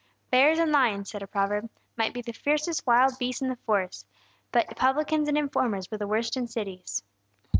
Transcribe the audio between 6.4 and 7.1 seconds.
cities."